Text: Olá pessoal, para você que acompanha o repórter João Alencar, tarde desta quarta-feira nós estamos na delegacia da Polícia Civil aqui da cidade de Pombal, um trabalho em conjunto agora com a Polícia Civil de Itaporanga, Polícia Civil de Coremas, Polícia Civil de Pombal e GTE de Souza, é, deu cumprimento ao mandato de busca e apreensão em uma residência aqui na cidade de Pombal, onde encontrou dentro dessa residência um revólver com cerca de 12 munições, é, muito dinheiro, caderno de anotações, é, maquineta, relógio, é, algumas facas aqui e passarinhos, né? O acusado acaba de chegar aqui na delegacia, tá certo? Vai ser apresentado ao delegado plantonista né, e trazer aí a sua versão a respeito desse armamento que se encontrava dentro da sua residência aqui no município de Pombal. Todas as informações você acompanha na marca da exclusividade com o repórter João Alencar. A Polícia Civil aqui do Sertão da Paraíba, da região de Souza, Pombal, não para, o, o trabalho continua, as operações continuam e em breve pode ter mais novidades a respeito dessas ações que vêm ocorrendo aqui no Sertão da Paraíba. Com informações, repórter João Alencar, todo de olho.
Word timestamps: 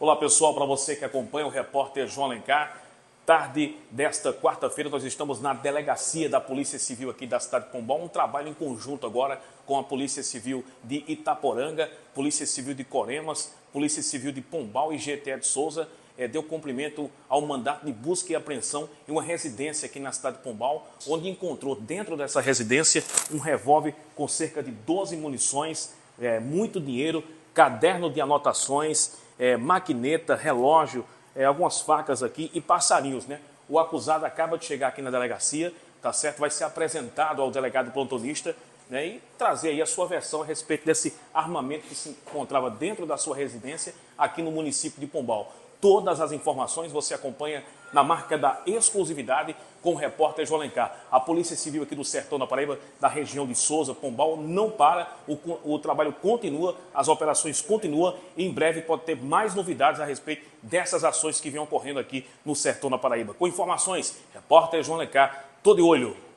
Olá 0.00 0.14
pessoal, 0.14 0.54
para 0.54 0.64
você 0.64 0.94
que 0.94 1.04
acompanha 1.04 1.44
o 1.44 1.50
repórter 1.50 2.06
João 2.06 2.28
Alencar, 2.28 2.80
tarde 3.26 3.74
desta 3.90 4.32
quarta-feira 4.32 4.88
nós 4.88 5.02
estamos 5.02 5.40
na 5.40 5.52
delegacia 5.52 6.28
da 6.28 6.40
Polícia 6.40 6.78
Civil 6.78 7.10
aqui 7.10 7.26
da 7.26 7.40
cidade 7.40 7.64
de 7.64 7.72
Pombal, 7.72 8.00
um 8.00 8.06
trabalho 8.06 8.46
em 8.46 8.54
conjunto 8.54 9.04
agora 9.04 9.42
com 9.66 9.76
a 9.76 9.82
Polícia 9.82 10.22
Civil 10.22 10.64
de 10.84 11.02
Itaporanga, 11.08 11.90
Polícia 12.14 12.46
Civil 12.46 12.74
de 12.74 12.84
Coremas, 12.84 13.52
Polícia 13.72 14.00
Civil 14.00 14.30
de 14.30 14.40
Pombal 14.40 14.92
e 14.92 14.98
GTE 14.98 15.40
de 15.40 15.46
Souza, 15.48 15.88
é, 16.16 16.28
deu 16.28 16.44
cumprimento 16.44 17.10
ao 17.28 17.40
mandato 17.40 17.84
de 17.84 17.92
busca 17.92 18.32
e 18.32 18.36
apreensão 18.36 18.88
em 19.08 19.10
uma 19.10 19.22
residência 19.22 19.86
aqui 19.86 19.98
na 19.98 20.12
cidade 20.12 20.36
de 20.36 20.44
Pombal, 20.44 20.86
onde 21.08 21.28
encontrou 21.28 21.74
dentro 21.74 22.16
dessa 22.16 22.40
residência 22.40 23.02
um 23.32 23.38
revólver 23.38 23.96
com 24.14 24.28
cerca 24.28 24.62
de 24.62 24.70
12 24.70 25.16
munições, 25.16 25.92
é, 26.20 26.38
muito 26.38 26.80
dinheiro, 26.80 27.24
caderno 27.52 28.08
de 28.08 28.20
anotações, 28.20 29.26
é, 29.38 29.56
maquineta, 29.56 30.34
relógio, 30.34 31.04
é, 31.34 31.44
algumas 31.44 31.80
facas 31.80 32.22
aqui 32.22 32.50
e 32.52 32.60
passarinhos, 32.60 33.26
né? 33.26 33.40
O 33.68 33.78
acusado 33.78 34.24
acaba 34.24 34.56
de 34.58 34.64
chegar 34.64 34.88
aqui 34.88 35.02
na 35.02 35.10
delegacia, 35.10 35.72
tá 36.02 36.12
certo? 36.12 36.38
Vai 36.38 36.50
ser 36.50 36.64
apresentado 36.64 37.42
ao 37.42 37.50
delegado 37.50 37.92
plantonista 37.92 38.56
né, 38.90 39.06
e 39.06 39.22
trazer 39.36 39.70
aí 39.70 39.82
a 39.82 39.86
sua 39.86 40.06
versão 40.06 40.42
a 40.42 40.44
respeito 40.44 40.84
desse 40.84 41.14
armamento 41.32 41.86
que 41.86 41.94
se 41.94 42.10
encontrava 42.10 42.70
dentro 42.70 43.06
da 43.06 43.16
sua 43.16 43.36
residência 43.36 43.94
aqui 44.16 44.42
no 44.42 44.50
município 44.50 45.00
de 45.00 45.06
Pombal. 45.06 45.52
Todas 45.80 46.20
as 46.20 46.32
informações 46.32 46.90
você 46.90 47.14
acompanha 47.14 47.62
na 47.92 48.02
marca 48.02 48.36
da 48.36 48.60
exclusividade 48.66 49.54
com 49.80 49.92
o 49.92 49.96
repórter 49.96 50.44
João 50.44 50.60
Alencar. 50.60 51.04
A 51.10 51.20
Polícia 51.20 51.56
Civil 51.56 51.84
aqui 51.84 51.94
do 51.94 52.04
Sertão 52.04 52.38
da 52.38 52.46
Paraíba, 52.46 52.78
da 53.00 53.08
região 53.08 53.46
de 53.46 53.54
Souza, 53.54 53.94
Pombal, 53.94 54.36
não 54.36 54.70
para, 54.70 55.10
o, 55.26 55.38
o 55.64 55.78
trabalho 55.78 56.12
continua, 56.12 56.76
as 56.92 57.08
operações 57.08 57.60
continuam 57.62 58.14
e 58.36 58.44
em 58.44 58.52
breve 58.52 58.82
pode 58.82 59.02
ter 59.02 59.16
mais 59.16 59.54
novidades 59.54 60.00
a 60.00 60.04
respeito 60.04 60.44
dessas 60.62 61.04
ações 61.04 61.40
que 61.40 61.48
vêm 61.48 61.60
ocorrendo 61.60 62.00
aqui 62.00 62.26
no 62.44 62.54
Sertão 62.54 62.90
da 62.90 62.98
Paraíba. 62.98 63.32
Com 63.34 63.46
informações, 63.46 64.18
repórter 64.34 64.82
João 64.82 64.98
Alencar, 64.98 65.44
todo 65.62 65.76
de 65.76 65.82
olho. 65.82 66.27